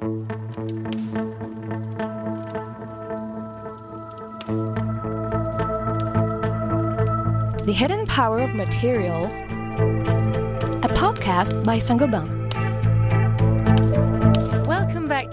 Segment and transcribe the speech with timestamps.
[0.00, 0.06] The
[7.76, 12.39] Hidden Power of Materials, a podcast by Saint-Gobain.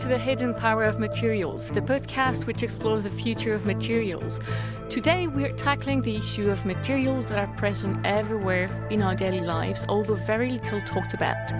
[0.08, 4.40] To the Hidden Power of Materials, the podcast which explores the future of materials.
[4.88, 9.86] Today we're tackling the issue of materials that are present everywhere in our daily lives,
[9.90, 11.52] although very little talked about.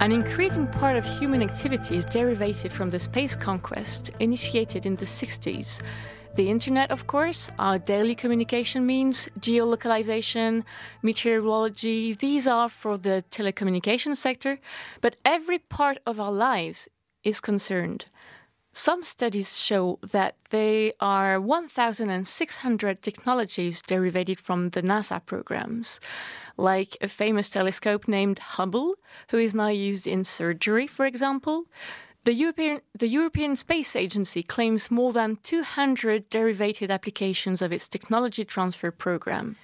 [0.00, 5.04] An increasing part of human activity is derivated from the space conquest initiated in the
[5.04, 5.80] 60s.
[6.34, 10.64] The internet, of course, our daily communication means, geolocalization,
[11.00, 14.58] meteorology, these are for the telecommunication sector,
[15.00, 16.88] but every part of our lives
[17.24, 18.06] is concerned.
[18.76, 26.00] Some studies show that there are 1,600 technologies derived from the NASA programs,
[26.56, 28.96] like a famous telescope named Hubble,
[29.28, 31.66] who is now used in surgery, for example.
[32.24, 38.44] The European, the European Space Agency claims more than 200 derivative applications of its technology
[38.44, 39.54] transfer program.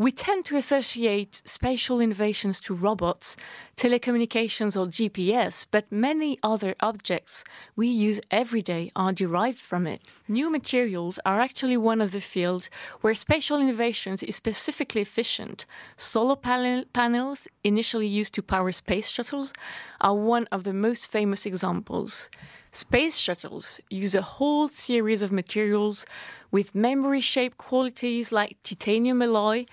[0.00, 3.36] We tend to associate spatial innovations to robots,
[3.76, 7.44] telecommunications, or GPS, but many other objects
[7.76, 10.14] we use every day are derived from it.
[10.26, 12.70] New materials are actually one of the fields
[13.02, 15.66] where spatial innovations is specifically efficient.
[15.98, 19.52] Solar panel panels, initially used to power space shuttles,
[20.00, 22.30] are one of the most famous examples.
[22.72, 26.06] Space shuttles use a whole series of materials
[26.52, 29.66] with memory shaped qualities like titanium alloy,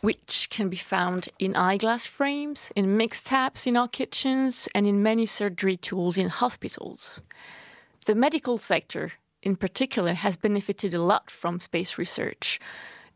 [0.00, 5.00] which can be found in eyeglass frames, in mixed taps in our kitchens, and in
[5.00, 7.20] many surgery tools in hospitals.
[8.06, 9.12] The medical sector,
[9.42, 12.58] in particular, has benefited a lot from space research.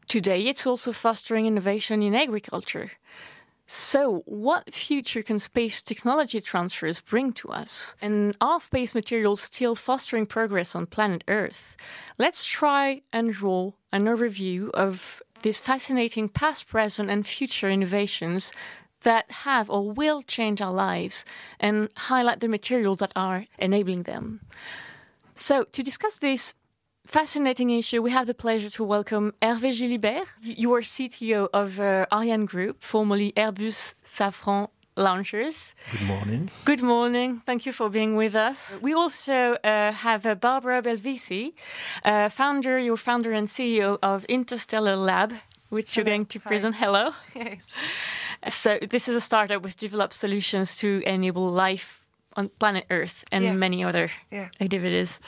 [0.07, 2.93] Today, it's also fostering innovation in agriculture.
[3.67, 7.97] So, what future can space technology transfers bring to us?
[8.03, 11.75] And are space materials still fostering progress on planet Earth?
[12.19, 18.53] Let's try and draw an overview of these fascinating past, present, and future innovations
[19.01, 21.25] that have or will change our lives
[21.59, 24.41] and highlight the materials that are enabling them.
[25.37, 26.55] So, to discuss this
[27.07, 30.27] fascinating issue, we have the pleasure to welcome Hervé Gilibert.
[30.43, 35.75] You are CTO of uh, Ariane Group, formerly Airbus Safran Launchers.
[35.93, 36.51] Good morning.
[36.65, 37.43] Good morning.
[37.47, 38.79] Thank you for being with us.
[38.83, 41.53] We also uh, have uh, Barbara Belvisi,
[42.05, 45.33] uh, founder, your founder and CEO of Interstellar Lab,
[45.69, 46.49] which you're going to Hi.
[46.49, 46.77] present.
[46.77, 47.11] Hello.
[47.35, 47.67] Yes.
[48.49, 52.01] So this is a startup which develops solutions to enable life
[52.37, 53.55] on planet Earth and Yeah.
[53.55, 54.49] many other Yeah.
[54.61, 55.19] activities.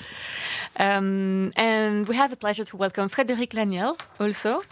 [0.78, 4.62] Um, and we have the pleasure to welcome Frédéric Laniel also.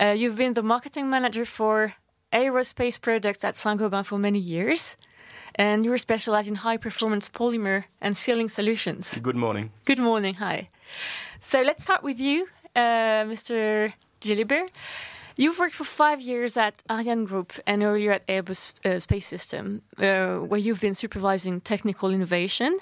[0.00, 1.94] Uh, you've been the marketing manager for
[2.32, 4.96] aerospace products at Saint-Gobain for many years.
[5.54, 9.18] And you're specialized in high performance polymer and sealing solutions.
[9.22, 9.70] Good morning.
[9.84, 10.34] Good morning.
[10.34, 10.68] Hi.
[11.40, 13.92] So let's start with you, uh, Mr.
[14.20, 14.70] Gilibert.
[15.36, 19.82] You've worked for five years at Ariane Group and earlier at Airbus uh, Space System,
[19.98, 22.78] uh, where you've been supervising technical innovation.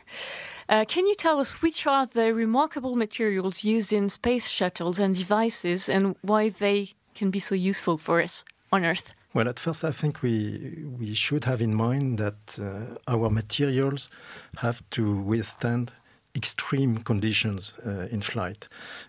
[0.69, 5.15] Uh, can you tell us which are the remarkable materials used in space shuttles and
[5.15, 9.15] devices and why they can be so useful for us on Earth?
[9.33, 14.11] Well, at first, I think we we should have in mind that uh, our materials
[14.59, 15.93] have to withstand
[16.35, 18.69] extreme conditions uh, in flight.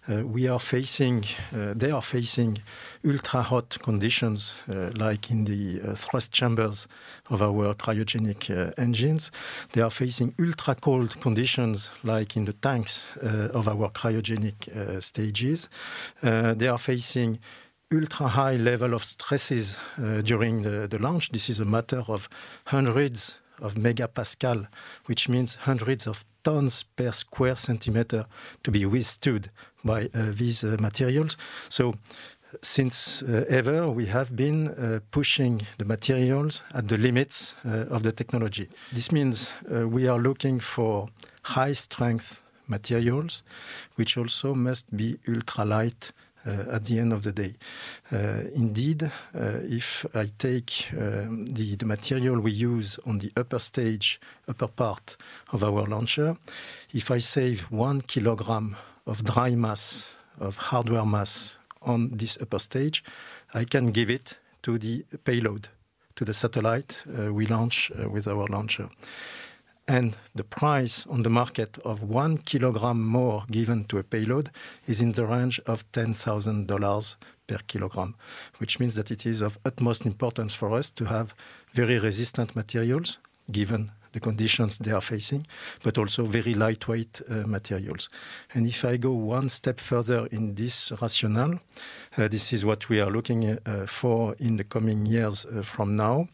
[0.10, 1.24] Uh, we are facing,
[1.56, 2.58] uh, they are facing
[3.06, 6.88] ultra hot conditions, uh, like in the uh, thrust chambers
[7.30, 9.32] of our cryogenic uh, engines.
[9.72, 15.70] They are facing ultra cold conditions, like in the tanks of our cryogenic stages.
[16.22, 17.40] They are facing
[17.94, 19.78] ultra high level of stresses
[20.24, 21.32] during the, the launch.
[21.32, 22.28] This is a matter of
[22.66, 24.68] hundreds of megapascal,
[25.06, 28.26] which means hundreds of tons per square centimeter
[28.64, 29.50] to be withstood
[29.84, 31.38] by uh, these uh, materials.
[31.70, 31.94] So,
[32.62, 38.04] since uh, ever, we have been uh, pushing the materials at the limits uh, of
[38.04, 38.70] the technology.
[38.92, 41.10] This means uh, we are looking for
[41.42, 43.44] high strength materials,
[43.96, 47.54] which also must be ultra light uh, at the end of the day.
[48.12, 49.10] Uh, indeed, uh,
[49.64, 55.18] if I take the, the material we use on the upper stage, upper part
[55.52, 56.38] of our launcher,
[56.94, 58.76] if I save one kilogram
[59.06, 63.04] of dry mass, of hardware mass on this upper stage,
[63.54, 65.70] I can give it to the payload,
[66.16, 68.90] to the satellite uh, we launch uh, with our launcher
[69.88, 74.50] and the price on the market of one kilogram more given to a payload
[74.88, 77.16] is in the range of $10,000
[77.48, 78.16] per kilogram,
[78.60, 81.36] which means that it is of utmost importance for us to have
[81.74, 83.20] very resistant materials
[83.52, 85.46] given the conditions they are facing,
[85.84, 88.10] but also very lightweight uh, materials.
[88.54, 91.60] And if I go one step further in this rationale,
[92.18, 95.96] uh, this is what we are looking uh, for in the coming years uh, from
[95.96, 96.28] now.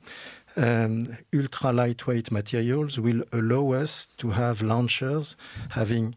[0.55, 5.35] Um, ultra lightweight materials will allow us to have launchers
[5.69, 6.15] having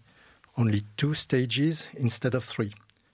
[0.57, 2.73] only two stages instead of three.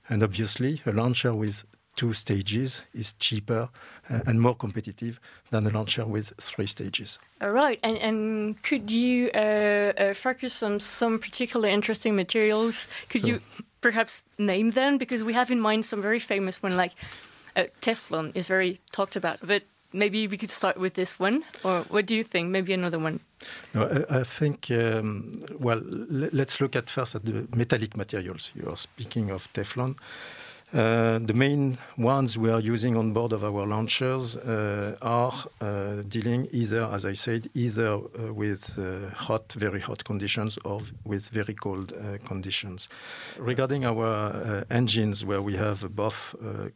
[0.08, 1.64] And obviously, a launcher with
[1.96, 3.68] two stages is cheaper
[4.08, 5.18] uh, and more competitive
[5.50, 7.18] than a launcher with three stages.
[7.40, 12.86] All right, and, and could you uh, uh, focus on some particularly interesting materials?
[13.08, 13.40] Could so, you
[13.80, 14.96] perhaps name them?
[14.96, 16.92] Because we have in mind some very famous one, like
[17.56, 19.40] uh, Teflon is very talked about.
[19.42, 22.50] But maybe we could start with this one, or what do you think?
[22.50, 23.20] Maybe another one.
[23.74, 24.70] No, I, think.
[24.70, 28.52] Um, well, let's look at first at the metallic materials.
[28.54, 29.96] You are speaking of Teflon.
[30.70, 35.32] Uh, the main ones we are using on board of our launchers uh, are
[35.62, 40.82] uh, dealing either, as I said, either uh, with uh, hot, very hot conditions or
[41.04, 42.90] with very cold uh, conditions.
[43.38, 46.34] Regarding our engines, where we have both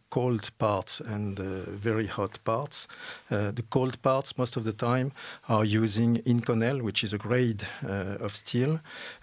[0.09, 2.88] cold parts and very hot parts,
[3.29, 5.12] the cold parts most of the time
[5.50, 8.81] are using Inconel, which is a grade of steel,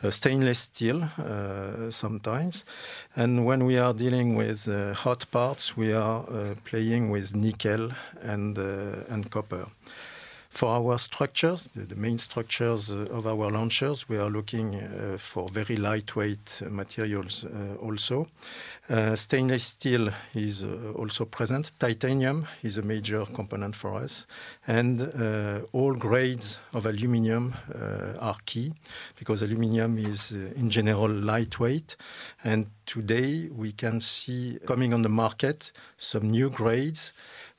[0.09, 1.09] stainless steel
[1.89, 2.65] sometimes.
[3.15, 7.35] And when we are dealing with with uh, hot parts, we are uh, playing with
[7.35, 7.91] nickel
[8.21, 9.65] and, uh, and copper.
[10.49, 15.47] For our structures, the, main structures uh, of our launchers, we are looking uh, for
[15.47, 18.27] very lightweight materials uh, also.
[19.15, 20.65] stainless steel is
[20.95, 21.71] also present.
[21.79, 24.25] Titanium is a major component for us.
[24.65, 25.01] And
[25.71, 27.53] all grades of aluminum
[28.19, 28.73] are key
[29.19, 31.95] because aluminum is in general lightweight.
[32.43, 37.13] And today we can see coming on the market some new grades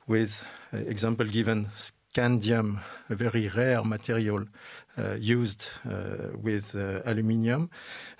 [0.07, 1.69] with uh, example given
[2.11, 2.79] scandium,
[3.09, 4.45] a very rare material
[4.97, 7.69] uh, used uh, with uh, aluminium.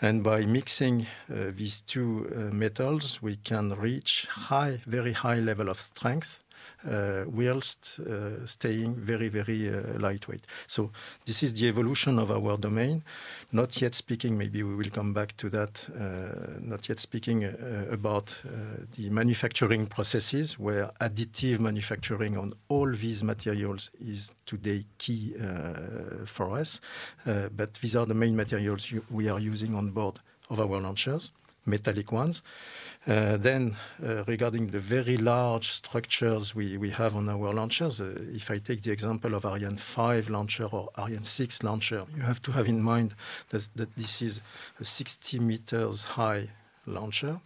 [0.02, 5.70] And by mixing uh, these two uh, metals, we can reach high, very high level
[5.70, 6.44] of strength
[6.84, 10.48] Uh, whilst uh, staying very, very uh, lightweight.
[10.66, 10.90] So
[11.26, 13.04] this is the evolution of our domain.
[13.52, 17.86] Not yet speaking, maybe we will come back to that, uh, not yet speaking uh,
[17.92, 18.42] about
[18.98, 25.36] the manufacturing processes where additive manufacturing on all these materials is today key
[26.26, 26.82] for us.
[27.26, 30.20] but these are the main materials we are using on board
[30.50, 31.32] of our launchers
[31.66, 32.42] metallic ones.
[33.08, 38.14] Uh, then, uh, regarding the very large structures we, we have on our launchers, uh,
[38.34, 42.42] if I take the example of Ariane 5 launcher or Ariane 6 launcher, you have
[42.44, 43.16] to have in mind
[43.50, 44.42] that, that this is
[44.80, 46.50] a 60 meters high
[46.86, 47.40] launcher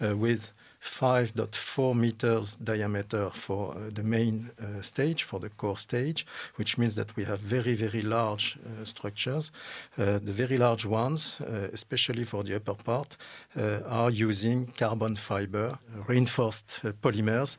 [0.00, 6.26] with 5.4 meters diameter for uh, the main uh, stage, for the core stage,
[6.56, 9.52] which means that we have very, very large uh, structures.
[9.96, 13.16] Uh, the very large ones, uh, especially for the upper part,
[13.56, 17.56] uh, are using carbon fiber, reinforced polymers,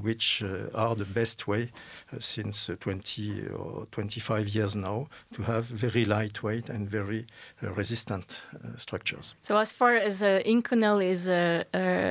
[0.00, 0.42] which
[0.74, 1.70] are the best way
[2.18, 7.26] since 20 or 25 years now to have very lightweight and very
[7.60, 8.42] resistant
[8.76, 9.34] structures.
[9.40, 11.26] So, as far as Inconel is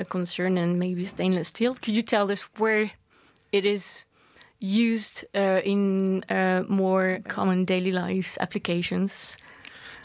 [0.09, 1.75] concerned, and maybe stainless steel.
[1.75, 2.91] Could you tell us where
[3.51, 4.05] it is
[4.59, 9.37] used uh, in uh, more common daily life applications?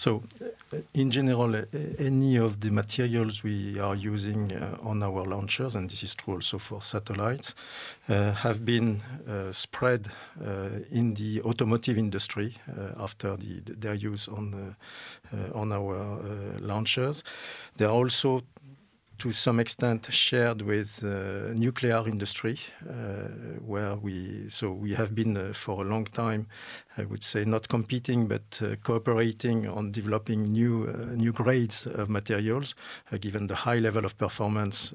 [0.00, 1.64] So, uh, in general, uh,
[1.98, 6.36] any of the materials we are using uh, on our launchers, and this is true
[6.36, 7.54] also for satellites,
[8.08, 10.08] uh, have been uh, spread
[10.42, 12.56] uh, in the automotive industry
[12.98, 14.74] after the, their use on
[15.54, 17.22] on our launchers.
[17.76, 18.42] There are also
[19.20, 22.58] to some extent shared with uh, nuclear industry,
[22.88, 23.28] uh,
[23.66, 26.46] where we so we have been uh, for a long time,
[26.96, 32.08] I would say, not competing but uh, cooperating on developing new uh, new grades of
[32.08, 32.74] materials,
[33.12, 34.92] uh, given the high level of performance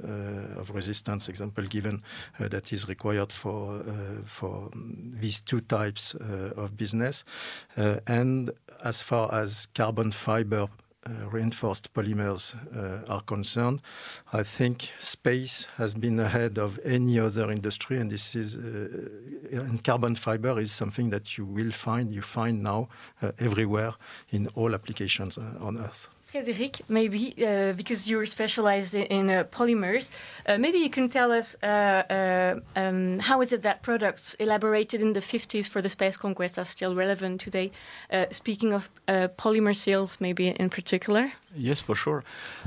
[0.57, 1.29] of resistance.
[1.29, 2.01] Example given
[2.39, 3.83] that is required for
[4.25, 4.71] for
[5.21, 6.15] these two types
[6.57, 7.23] of business,
[8.07, 8.51] and
[8.83, 10.67] as far as carbon fiber
[11.07, 13.81] uh, reinforced polymers uh, are concerned,
[14.33, 19.83] I think space has been ahead of any other industry, and this is uh, and
[19.83, 22.87] carbon fiber is something that you will find you find now
[23.39, 23.93] everywhere
[24.31, 26.09] in all applications on Earth.
[26.35, 30.09] Frédéric, maybe uh, because you're specialized in, uh, polymers,
[30.47, 35.01] uh, maybe you can tell us uh, uh, um, how is it that products elaborated
[35.01, 37.71] in the 50s for the space conquest are still relevant today?
[38.11, 38.89] Uh, speaking of
[39.37, 41.31] polymer seals, maybe in particular.
[41.57, 42.23] Yes, for sure.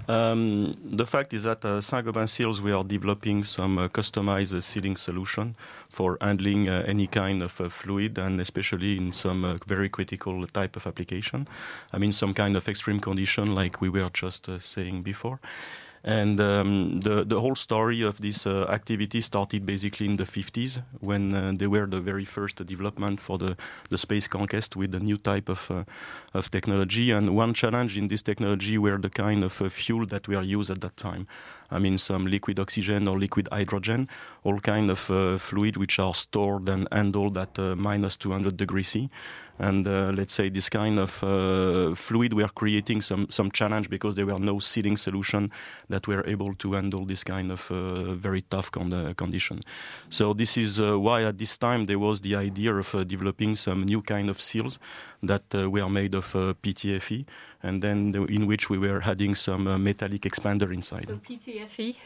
[0.09, 5.57] Um, the fact is that Saint-Gobain Seals, we are developing some customized sealing solution
[5.91, 11.47] for handling any kind of fluid and especially in some very critical type of application.
[11.93, 15.39] I mean, some kind of extreme condition like we were just saying before.
[16.05, 20.83] And um, the, the whole story of this uh, activity started basically in the 50s
[21.01, 23.57] when uh, they were the very first development for the,
[23.91, 25.85] the space conquest with a new type of, uh,
[26.35, 27.11] of technology.
[27.11, 30.71] And one challenge in this technology were the kind of uh, fuel that were used
[30.71, 31.27] at that time.
[31.71, 34.09] I mean, some liquid oxygen or liquid hydrogen,
[34.45, 38.89] all kind of uh, fluid which are stored and handled at uh, minus 200 degrees
[38.89, 39.11] C.
[39.59, 44.15] And uh, let's say this kind of uh, fluid were creating some some challenge because
[44.15, 45.51] there were no sealing solution
[45.89, 49.61] that were able to handle this kind of uh, very tough con uh, condition.
[50.11, 53.57] So this is uh, why at this time there was the idea of uh, developing
[53.57, 54.79] some new kind of seals
[55.23, 57.27] that were made of PTFE
[57.63, 61.07] and then the, in which we were adding some metallic expander inside.
[61.09, 61.97] So PTFE.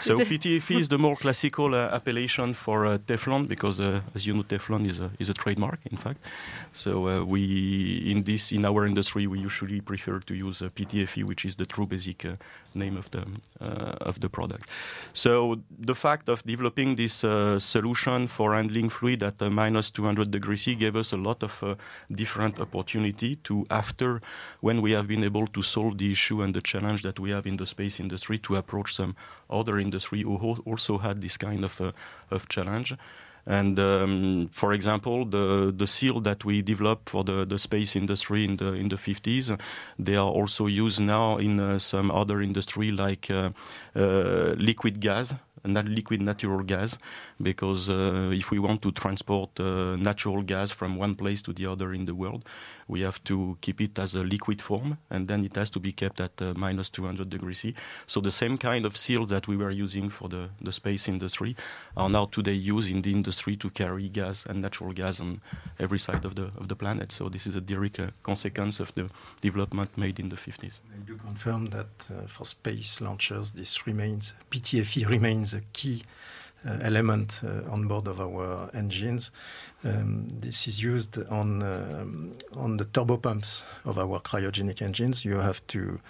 [0.00, 4.34] So PTFE is the more classical uh, appellation for uh, Teflon because, uh, as you
[4.34, 6.24] know, Teflon is a, is a trademark, in fact.
[6.72, 11.24] So uh, we, in this, in our industry, we usually prefer to use uh, PTFE,
[11.24, 12.36] which is the true basic uh,
[12.74, 13.24] name of the
[13.60, 14.68] of the product.
[15.12, 17.24] So the fact of developing this
[17.58, 21.76] solution for handling fluid at minus 200 degrees C gave us a lot of
[22.10, 24.20] different opportunity to, after
[24.60, 27.46] when we have been able to solve the issue and the challenge that we have
[27.46, 29.14] in the space industry, to approach some
[29.48, 31.92] other industry who also had this kind of, uh,
[32.30, 32.94] of challenge.
[33.46, 38.44] And um, for example, the, the seal that we developed for the, the space industry
[38.44, 39.58] in the in the 50s,
[39.98, 43.50] they are also used now in uh, some other industry like uh,
[43.96, 45.34] uh, liquid gas
[45.64, 46.96] not liquid natural gas
[47.40, 51.66] because uh, if we want to transport uh, natural gas from one place to the
[51.66, 52.44] other in the world,
[52.90, 55.92] we have to keep it as a liquid form and then it has to be
[55.92, 57.74] kept at uh, minus 200 degrees C.
[58.06, 61.56] So the same kind of seals that we were using for the, the space industry
[61.96, 65.40] are now today used in the industry to carry gas and natural gas on
[65.78, 67.12] every side of the, of the planet.
[67.12, 69.08] So this is a direct uh, consequence of the
[69.40, 70.80] development made in the 50s.
[70.92, 76.02] I do confirm that uh, for space launchers, this remains, PTFE remains a key
[76.64, 79.30] element uh, on board of our engines.
[79.84, 85.24] Um, this is used on um, on the turbopumps of our cryogenic engines.
[85.24, 86.00] You have to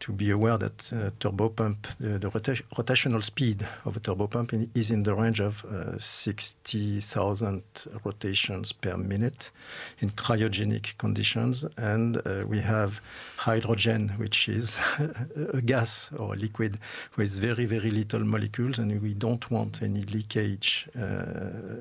[0.00, 4.70] to be aware that uh, turbopump, the, the rota rotational speed of a turbopump in,
[4.74, 7.62] is in the range of uh, 60,000
[8.04, 9.50] rotations per minute
[9.98, 11.64] in cryogenic conditions.
[11.76, 13.00] And uh, we have
[13.36, 14.78] hydrogen, which is
[15.52, 16.78] a gas or a liquid
[17.16, 21.80] with very, very little molecules, and we don't want any leakage uh,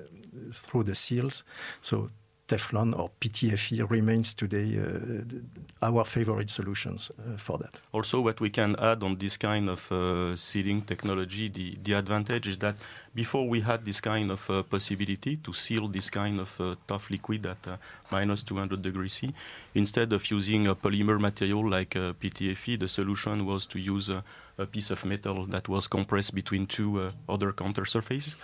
[0.51, 1.43] through the seals.
[1.81, 2.09] So
[2.47, 7.81] Teflon or PTFE remains today uh, our favorite solutions uh, for that.
[7.91, 12.47] Also, what we can add on this kind of uh, sealing technology, the, the advantage
[12.47, 12.75] is that
[13.13, 17.09] before we had this kind of uh, possibility to seal this kind of uh, tough
[17.09, 17.77] liquid at uh,
[18.11, 19.33] minus 200 degrees C,
[19.75, 24.89] instead of using a polymer material like PTFE, the solution was to use a piece
[24.91, 28.35] of metal that was compressed between two other counter surfaces.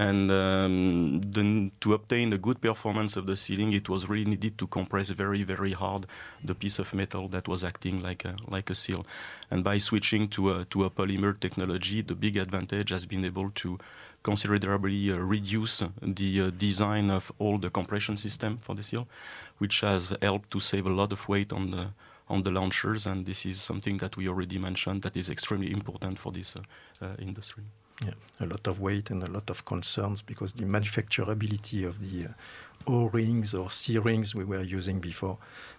[0.00, 4.66] And um, to obtain a good performance of the sealing, it was really needed to
[4.66, 6.06] compress very, very hard
[6.42, 9.04] the piece of metal that was acting like a, like a seal.
[9.50, 13.50] And by switching to a, to a polymer technology, the big advantage has been able
[13.56, 13.78] to
[14.22, 19.06] considerably uh, reduce the uh, design of all the compression system for the seal,
[19.58, 21.88] which has helped to save a lot of weight on the
[22.26, 23.06] on the launchers.
[23.06, 26.62] And this is something that we already mentioned that is extremely important for this uh,
[27.04, 27.64] uh industry.
[28.04, 32.28] Yeah, a lot of weight and a lot of concerns because the manufacturability of the
[32.28, 32.32] uh,
[32.86, 35.36] O-rings or C-rings we were using before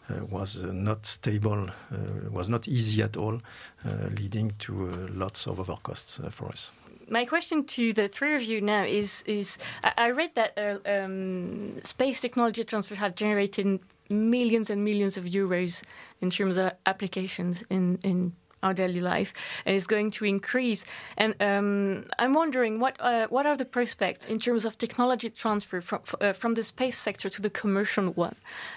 [0.10, 3.42] uh, was uh, not stable, uh, was not easy at all,
[3.86, 6.72] uh, leading to uh, lots of overcosts for us.
[7.10, 9.58] My question to the three of you now is: is
[9.98, 15.84] I read that um, space technology transfer have generated millions and millions of euros
[16.22, 19.34] in terms of applications in, in our daily life
[19.66, 20.86] is going to increase.
[21.18, 25.82] And um, I'm wondering what uh, what are the prospects in terms of technology transfer
[25.82, 28.36] from uh, from the space sector to the commercial one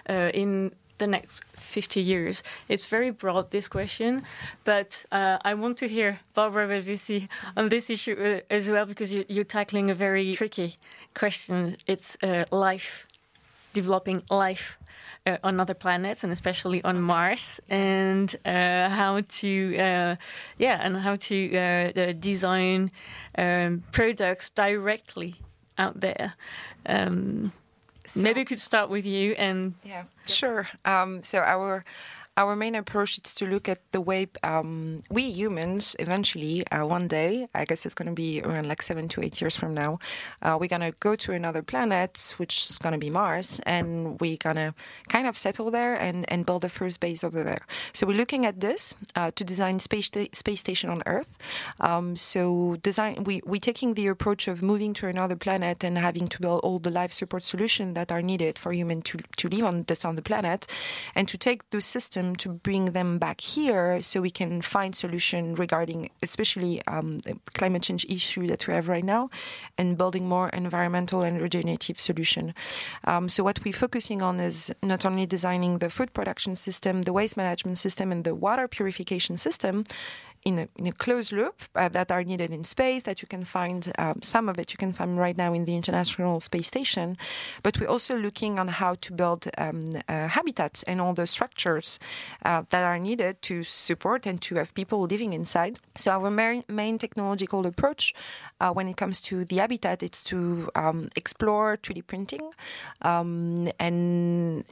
[0.08, 2.42] uh, in the next 50 years?
[2.68, 4.22] It's very broad, this question,
[4.64, 9.12] but uh, I want to hear Barbara Belvisi on this issue uh, as well, because
[9.12, 10.76] you, are tackling a very tricky
[11.14, 11.76] question.
[11.86, 13.06] It's uh, life,
[13.72, 14.78] developing life
[15.26, 20.16] uh, on other planets and especially on Mars, and uh, how to, uh,
[20.58, 22.90] yeah, and how to uh, design
[23.38, 25.36] um, products directly
[25.78, 26.34] out there.
[26.86, 27.52] Um,
[28.06, 30.68] so, maybe we could start with you and yeah, sure.
[30.84, 31.84] Um, so our
[32.36, 37.08] our main approach is to look at the way um, we humans eventually uh, one
[37.08, 39.98] day i guess it's going to be around like seven to eight years from now
[40.42, 44.20] uh, we're going to go to another planet which is going to be mars and
[44.20, 44.74] we're going to
[45.08, 47.62] kind of settle there and, and build the first base over there.
[47.92, 51.38] So we're looking at this uh, to design space, space station on earth.
[51.80, 56.26] Um, so design we, we're taking the approach of moving to another planet and having
[56.28, 59.64] to build all the life support solutions that are needed for humans to, to live
[59.64, 60.66] on this on the planet
[61.14, 65.54] and to take those systems to bring them back here so we can find solution
[65.54, 69.28] regarding especially um, the climate change issue that we have right now
[69.76, 72.54] and building more environmental and regenerative solution.
[73.04, 77.12] Um, so what we're focusing on is not only designing the food production system, the
[77.12, 79.84] waste management system, and the water purification system,
[80.44, 83.44] in a, in a closed loop uh, that are needed in space that you can
[83.44, 87.16] find um, some of it you can find right now in the international space station.
[87.62, 91.98] But we're also looking on how to build um, habitat and all the structures
[92.44, 95.78] uh, that are needed to support and to have people living inside.
[95.96, 98.14] So our main, main technological approach
[98.60, 102.50] uh, when it comes to the habitat it's to um, explore 3d printing
[103.02, 103.68] um,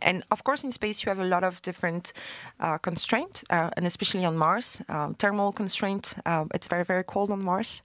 [0.02, 2.12] and of course in space you have a lot of different
[2.60, 6.14] uh, constraints uh, and especially on mars uh, thermal constraint.
[6.26, 7.82] Um, it's very, very cold on Mars.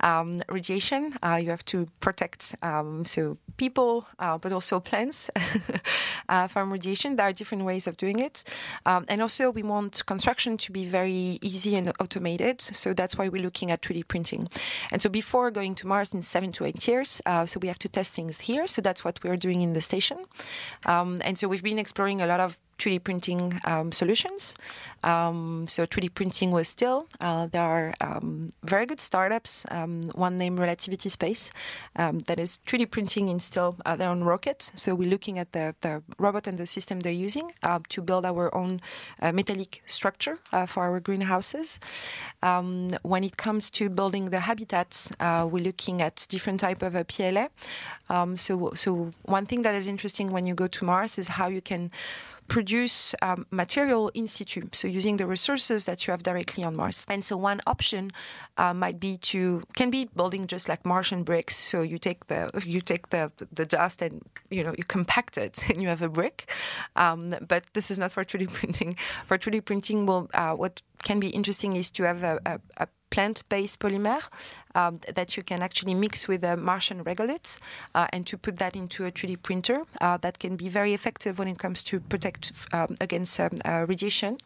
[0.00, 5.30] Um, radiation, uh, you have to protect um, so people, uh, but also plants
[6.28, 7.16] uh, from radiation.
[7.16, 8.44] There are different ways of doing it.
[8.86, 12.60] Um, and also, we want construction to be very easy and automated.
[12.60, 14.48] So that's why we're looking at 3D printing.
[14.92, 17.78] And so before going to Mars in seven to eight years, uh, so we have
[17.80, 18.66] to test things here.
[18.66, 20.18] So that's what we're doing in the station.
[20.86, 24.54] Um, and so we've been exploring a lot of 3D printing um, solutions.
[25.02, 27.06] Um, so 3D printing was still.
[27.20, 29.64] Uh, there are um, very good startups.
[29.70, 31.52] Um, one named Relativity Space
[31.96, 34.72] um, that is 3D printing in still uh, their own rocket.
[34.74, 38.24] So we're looking at the, the robot and the system they're using uh, to build
[38.24, 38.80] our own
[39.20, 41.78] uh, metallic structure uh, for our greenhouses.
[42.42, 47.48] When it comes to building the habitats, uh, we're looking at different type of PLA.
[48.36, 51.60] so, so one thing that is interesting when you go to Mars is how you
[51.60, 51.90] can
[52.50, 57.06] produce um, material in situ, so using the resources that you have directly on Mars.
[57.08, 58.10] And so one option
[58.58, 61.56] uh, might be to can be building just like Martian bricks.
[61.56, 65.62] So you take the you take the the dust and you know you compact it
[65.70, 66.50] and you have a brick.
[66.96, 68.96] Um, but this is not for 3D printing.
[69.26, 72.88] For 3D printing, well, uh, what can be interesting is to have a, a, a
[73.10, 74.22] plant-based polymer
[74.74, 77.58] um, that you can actually mix with a Martian regolith
[77.94, 81.38] uh, and to put that into a 3D printer uh, that can be very effective
[81.38, 84.38] when it comes to protect um, against um, uh, radiation.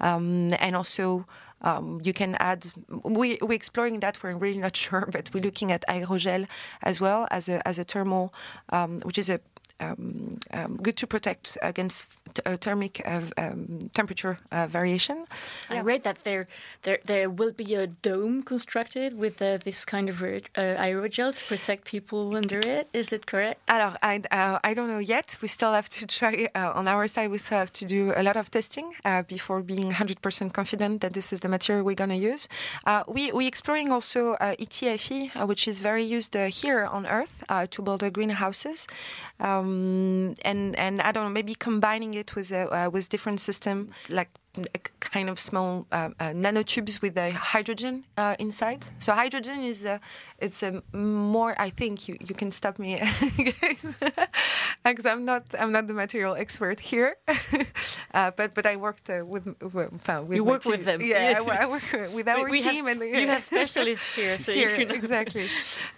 [0.00, 1.26] Um, and also
[1.62, 2.70] um, you can add
[3.02, 6.46] we, we're exploring that we're really not sure but we're looking at aerogel
[6.82, 8.32] as well as a, as a thermal
[8.70, 9.40] um, which is a
[9.80, 15.24] um, um, good to protect against uh, thermic uh, um, temperature uh, variation.
[15.68, 16.46] I read that there,
[16.82, 21.44] there there will be a dome constructed with uh, this kind of uh, aerogel to
[21.46, 22.88] protect people under it.
[22.92, 23.60] Is it correct?
[23.68, 25.38] Alors, I, uh, I don't know yet.
[25.42, 27.30] We still have to try on our side.
[27.30, 28.92] We still have to do a lot of testing
[29.28, 32.48] before being 100% confident that this is the material we're going to use.
[33.08, 38.86] we we exploring also ETFE, which is very used here on Earth to build greenhouses.
[39.40, 43.90] Um, and and I don't know, maybe combining it with a uh, with different system
[44.08, 44.30] like
[45.14, 48.86] kind of small uh, uh, nanotubes with a hydrogen uh, inside.
[48.98, 50.00] So hydrogen is a,
[50.38, 51.54] it's a more.
[51.58, 52.90] I think you, you can stop me,
[54.84, 57.16] because I'm not I'm not the material expert here,
[58.14, 60.72] uh, but but I worked uh, with, with, with you work team.
[60.72, 61.00] with them.
[61.02, 62.86] Yeah, I, I, work with our we team.
[62.86, 65.46] Have, and you have specialists here, so here, you can exactly.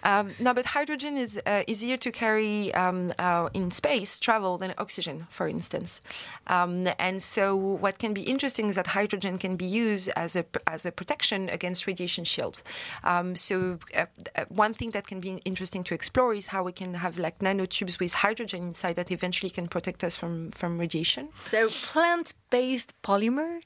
[0.03, 3.13] Um, no, but hydrogen is uh, easier to carry um,
[3.53, 6.01] in space travel than oxygen, for instance,
[6.47, 10.45] um, and so what can be interesting is that hydrogen can be used as a
[10.65, 12.63] as a protection against radiation shields.
[13.03, 14.05] Um, so uh,
[14.35, 17.39] uh, one thing that can be interesting to explore is how we can have like
[17.39, 21.29] nanotubes with hydrogen inside that eventually can protect us from from radiation.
[21.33, 23.61] So plant-based polymer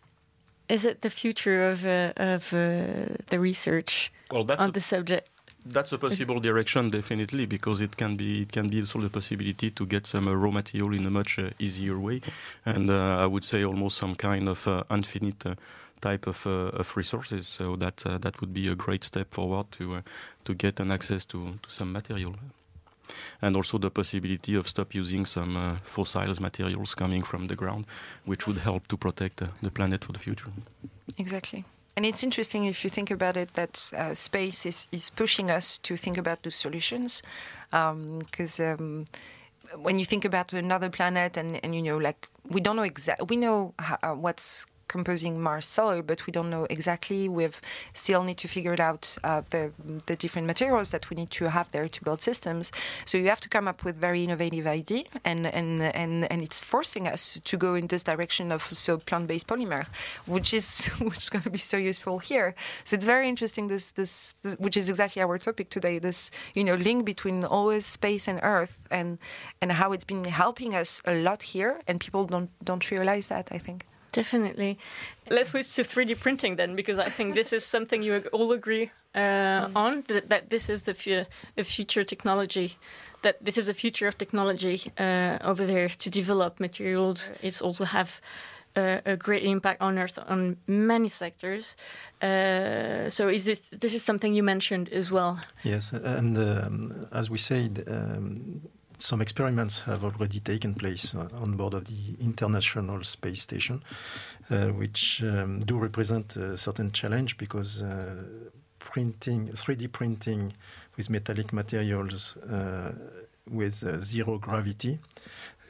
[0.71, 5.27] is it the future of uh, of uh, the research well, on the subject?
[5.63, 9.69] That's a possible direction, definitely, because it can be it can be also the possibility
[9.71, 12.21] to get some uh, raw material in a much uh, easier way,
[12.65, 15.55] and uh, I would say almost some kind of uh, infinite uh,
[16.01, 17.47] type of, uh, of resources.
[17.47, 20.01] So that that would be a great step forward to
[20.45, 22.35] to get an access to, to some material.
[23.41, 27.85] and also the possibility of stop using some fossil materials coming from the ground,
[28.25, 30.51] which would help to protect the planet for the future.
[31.17, 31.63] Exactly.
[31.95, 35.77] And it's interesting if you think about it that uh, space is, is pushing us
[35.79, 37.21] to think about those solutions.
[37.69, 39.05] Because um,
[39.73, 42.83] um, when you think about another planet and, and you know, like, we don't know
[42.83, 47.29] exactly, we know how, uh, what's composing Mars soil, but we don't know exactly.
[47.29, 47.47] We
[47.93, 49.71] still need to figure out uh, the
[50.09, 52.71] the different materials that we need to have there to build systems.
[53.05, 55.69] So you have to come up with very innovative idea, and and
[56.01, 59.83] and and it's forcing us to go in this direction of so plant-based polymer,
[60.35, 60.67] which is
[61.09, 62.53] which is going to be so useful here.
[62.83, 63.67] So it's very interesting.
[63.67, 65.99] This, this this which is exactly our topic today.
[65.99, 69.17] This you know link between always space and Earth, and
[69.61, 73.47] and how it's been helping us a lot here, and people don't don't realize that.
[73.51, 73.90] I think.
[74.11, 74.77] Definitely.
[75.29, 78.91] Let's switch to 3D printing then, because I think this is something you all agree
[79.15, 81.25] uh, on that, that, this is the fu-
[81.57, 82.77] a future technology,
[83.21, 87.31] that this is the future of technology uh, over there to develop materials.
[87.41, 88.19] It's also have
[88.75, 91.75] uh, a great impact on Earth on many sectors.
[92.21, 95.39] Uh, so, is this this is something you mentioned as well?
[95.63, 97.83] Yes, and um, as we said.
[97.87, 98.61] Um,
[99.01, 103.81] some experiments have already taken place uh, on board of the International Space Station,
[104.49, 108.23] uh, which um, do represent a certain challenge because uh,
[108.79, 110.53] printing, 3D printing
[110.97, 112.93] with metallic materials uh,
[113.49, 114.99] with uh, zero gravity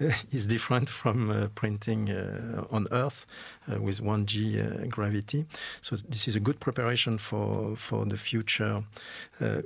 [0.32, 3.26] is different from uh, printing uh, on Earth
[3.72, 5.46] uh, with 1g gravity.
[5.82, 8.84] So this is a good preparation for for the future,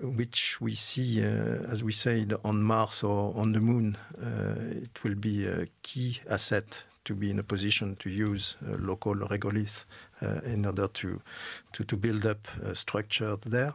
[0.01, 1.21] which we see,
[1.71, 3.97] as we said, on Mars or on the Moon.
[4.19, 9.15] it will be a key asset to be in a position to use uh, local
[9.15, 9.85] regolith
[10.23, 11.21] Uh, in order to,
[11.73, 13.73] to, to build up a structure there.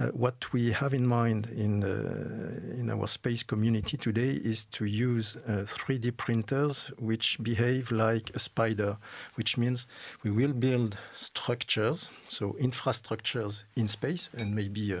[0.00, 4.84] Uh, what we have in mind in, uh, in our space community today is to
[4.84, 8.96] use uh, 3D printers which behave like a spider,
[9.36, 9.86] which means
[10.24, 14.92] we will build structures, so infrastructures in space and maybe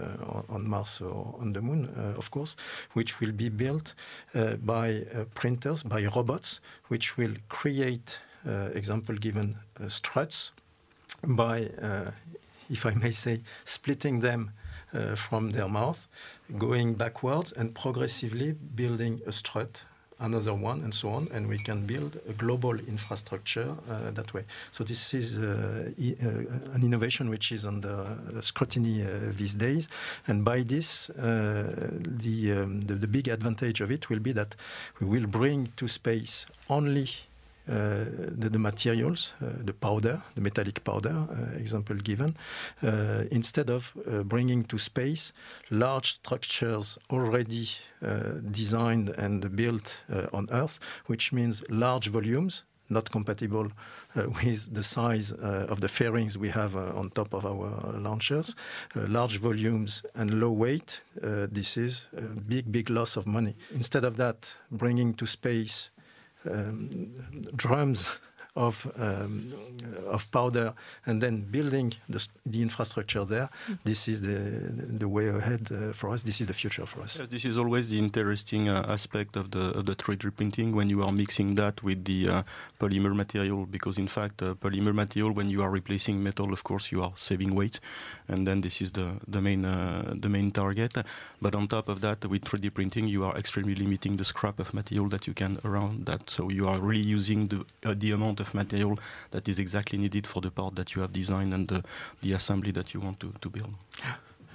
[0.48, 2.54] on Mars or on the Moon, of course,
[2.92, 3.94] which will be built
[4.64, 5.02] by
[5.34, 10.52] printers, by robots, which will create, uh, example given, uh, struts
[11.26, 12.10] by, uh,
[12.70, 14.52] if I may say, splitting them
[14.94, 16.08] uh, from their mouth,
[16.58, 19.84] going backwards and progressively building a strut
[20.18, 24.44] another one, and so on, and we can build a global infrastructure uh, that way.
[24.70, 29.88] So this is uh, e uh, an innovation which is under scrutiny uh, these days,
[30.26, 34.56] and by this, the, um, the, the big advantage of it will be that
[35.00, 37.08] we will bring to space only
[37.66, 42.36] the, the, materials, uh, the powder, the metallic powder, uh, example given,
[43.30, 43.92] instead of
[44.24, 45.32] bringing to space
[45.70, 47.68] large structures already
[48.50, 53.68] designed and built on Earth, which means large volumes not compatible
[54.14, 57.98] uh, with the size uh, of the fairings we have uh, on top of our
[57.98, 58.54] launchers.
[58.94, 63.56] large volumes and low weight, this is a big, big loss of money.
[63.74, 65.90] Instead of that, bringing to space
[66.50, 66.88] um,
[67.54, 68.10] drums
[68.56, 69.52] of um,
[70.08, 70.72] of powder
[71.04, 73.48] and then building the, the infrastructure there.
[73.68, 73.78] Mm.
[73.84, 74.38] This is the
[75.02, 76.22] the way ahead uh, for us.
[76.22, 77.18] This is the future for us.
[77.18, 80.88] Yes, this is always the interesting uh, aspect of the of the 3D printing when
[80.88, 82.42] you are mixing that with the uh,
[82.80, 86.90] polymer material because in fact uh, polymer material when you are replacing metal, of course
[86.90, 87.80] you are saving weight,
[88.28, 90.94] and then this is the the main uh, the main target.
[91.42, 94.72] But on top of that, with 3D printing, you are extremely limiting the scrap of
[94.72, 96.30] material that you can around that.
[96.30, 98.98] So you are really using the uh, the amount of of material
[99.30, 101.82] that is exactly needed for the part that you have designed and the,
[102.22, 103.74] the assembly that you want to, to build.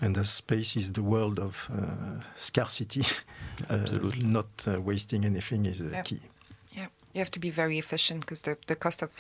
[0.02, 3.04] And the space is the world of uh, scarcity.
[3.70, 4.26] Absolutely.
[4.26, 6.02] Uh, not uh, wasting anything is yeah.
[6.02, 6.20] key
[7.14, 9.12] you have to be very efficient because the, the cost of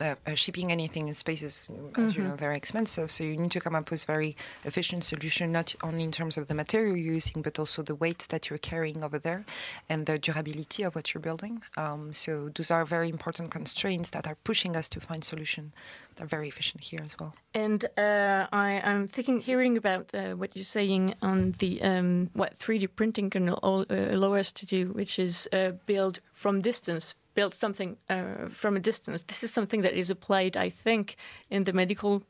[0.00, 2.04] uh, uh, shipping anything in space is, mm-hmm.
[2.04, 2.30] as you mm-hmm.
[2.30, 3.10] know, very expensive.
[3.10, 6.48] So you need to come up with very efficient solution, not only in terms of
[6.48, 9.44] the material you're using, but also the weight that you're carrying over there
[9.88, 11.62] and the durability of what you're building.
[11.76, 15.72] Um, so those are very important constraints that are pushing us to find solution
[16.16, 17.34] that are very efficient here as well.
[17.54, 22.58] And uh, I, am thinking, hearing about uh, what you're saying on the um, what
[22.58, 27.54] 3D printing can uh, allow us to do, which is uh, build from distance, build
[27.54, 29.22] something uh, from a distance.
[29.24, 31.16] This is something that is applied, I think,
[31.50, 32.22] in the medical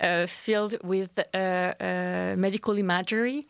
[0.00, 3.46] uh, field with medical imagery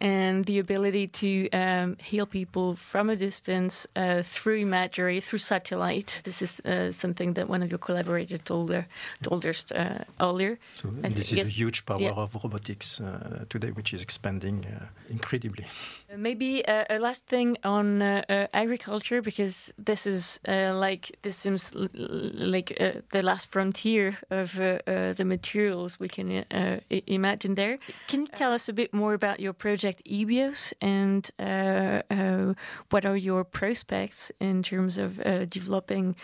[0.00, 6.22] and the ability to um, heal people from a distance uh, through imagery, through satellite.
[6.24, 8.86] This is uh, something that one of your collaborators told, her,
[9.22, 10.58] told us uh, earlier.
[10.72, 11.46] So this is yes.
[11.46, 12.10] the huge power yeah.
[12.10, 15.66] of robotics uh, today, which is expanding uh, incredibly.
[16.16, 21.36] Maybe uh, a last thing on uh, uh, agriculture, because this is uh, like this
[21.36, 24.78] seems like uh, the last frontier of uh,
[25.12, 26.44] the materials we can
[27.06, 27.78] imagine there.
[28.08, 31.30] Can you tell us a bit more about your project EBIOS and
[32.90, 36.16] what are your prospects in terms of developing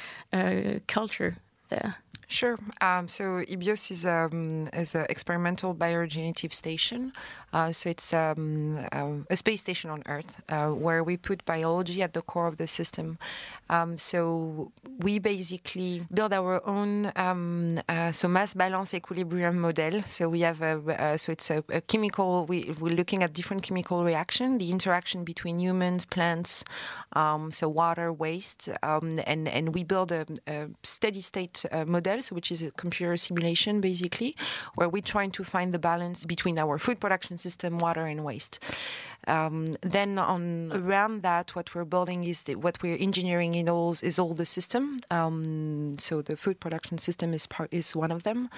[0.86, 1.36] culture
[1.68, 1.96] there?
[2.32, 2.56] Sure.
[2.80, 7.12] Um, so EBIOS is, um, is an experimental bioregenerative station.
[7.52, 12.02] Uh, so it's um, um, a space station on Earth uh, where we put biology
[12.02, 13.18] at the core of the system.
[13.68, 20.02] Um, so we basically build our own um, uh, so mass balance equilibrium model.
[20.04, 22.46] So we have a, so it's a, a, chemical.
[22.46, 26.64] We, we're looking at different chemical reaction, the interaction between humans, plants,
[27.14, 32.62] so water, waste, and and we build a, a steady state uh, model which is
[32.62, 34.36] a computer simulation basically,
[34.74, 38.60] where we're trying to find the balance between our food production system, water, and waste.
[39.28, 43.92] Um, then on around that, what we're building is the, what we're engineering in all
[44.02, 44.98] is all the system.
[45.10, 48.50] Um, so the food production system is part is one of them,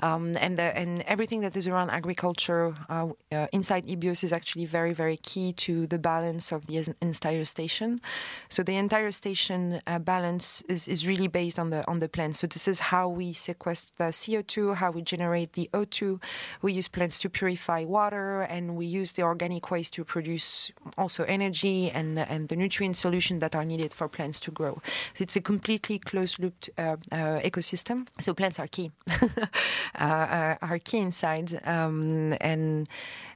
[0.00, 4.66] um, and the, and everything that is around agriculture uh, uh, inside EBIOS is actually
[4.66, 8.00] very very key to the balance of the entire station.
[8.48, 12.40] So the entire station uh, balance is, is really based on the on the plants.
[12.40, 16.20] So this is how we sequester the CO2, how we generate the O2.
[16.62, 20.72] We use plants to purify water, and we use the organic waste to to produce
[20.96, 24.74] also energy and and the nutrient solution that are needed for plants to grow.
[25.14, 28.06] So it's a completely closed-looped uh, uh, ecosystem.
[28.18, 32.88] So plants are key, uh, uh, are key inside, um, and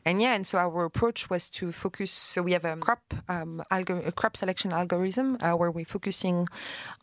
[0.04, 2.10] and yeah, and so our approach was to focus.
[2.10, 6.46] So we have a crop um, a crop selection algorithm uh, where we're focusing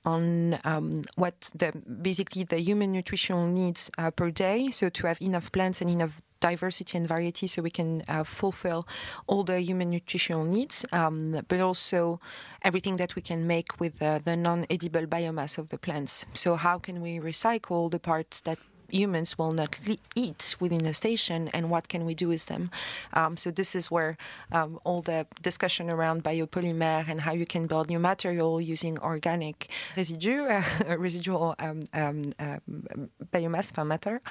[0.05, 4.71] on um, what the basically the human nutritional needs uh, per day.
[4.71, 8.85] So to have enough plants and enough diversity and variety so we can uh, fulfill
[9.27, 12.19] all the human nutritional needs, um, but also
[12.63, 16.25] everything that we can make with uh, the non edible biomass of the plants.
[16.33, 18.59] So, how can we recycle the parts that
[18.91, 19.79] humans will not
[20.15, 22.71] eat within a station and what can we do with them.
[23.13, 24.17] Um, so this is where
[24.51, 29.69] um, all the discussion around biopolymer and how you can build new material using organic
[29.95, 30.63] residue, uh,
[30.97, 34.21] residual um, um, um biomass from matter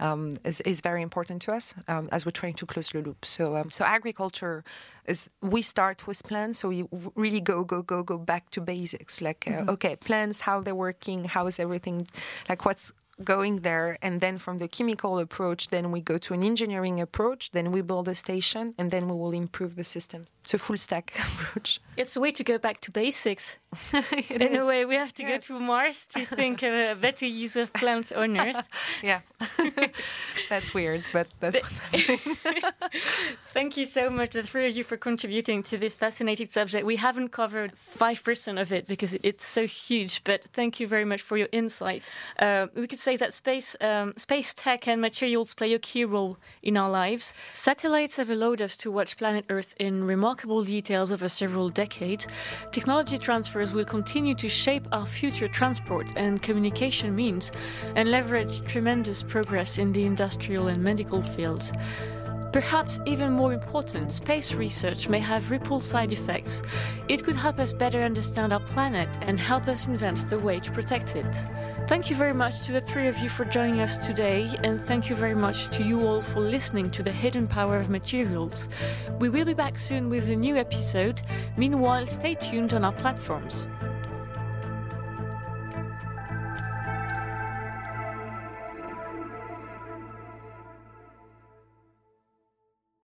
[0.00, 3.24] um, is, is, very important to us as we're trying to close the loop.
[3.24, 4.62] So, so agriculture
[5.06, 9.20] is we start with plants, so we really go go go go back to basics.
[9.20, 9.70] Like uh, mm-hmm.
[9.70, 12.06] okay, plants, how they're working, how is everything,
[12.48, 12.92] like what's
[13.24, 17.50] going there and then from the chemical approach then we go to an engineering approach
[17.52, 20.26] then we build a station and then we will improve the system.
[20.42, 21.80] It's a full stack approach.
[21.96, 23.56] It's a way to go back to basics
[24.30, 24.62] in is.
[24.62, 25.48] a way we have to yes.
[25.48, 28.66] go to mars to think of a better use of plants on earth
[29.02, 29.20] yeah
[30.48, 32.36] that's weird but that's what's happening
[33.52, 36.96] thank you so much the three of you for contributing to this fascinating subject we
[36.96, 41.36] haven't covered 5% of it because it's so huge but thank you very much for
[41.36, 45.78] your insight uh, we could say that space, um, space tech and materials play a
[45.78, 47.34] key role in our lives.
[47.54, 52.26] Satellites have allowed us to watch planet Earth in remarkable details over several decades.
[52.72, 57.52] Technology transfers will continue to shape our future transport and communication means
[57.94, 61.72] and leverage tremendous progress in the industrial and medical fields.
[62.52, 66.62] Perhaps even more important, space research may have ripple side effects.
[67.08, 70.70] It could help us better understand our planet and help us invent the way to
[70.70, 71.36] protect it.
[71.86, 75.10] Thank you very much to the three of you for joining us today, and thank
[75.10, 78.68] you very much to you all for listening to the hidden power of materials.
[79.18, 81.20] We will be back soon with a new episode.
[81.56, 83.68] Meanwhile, stay tuned on our platforms.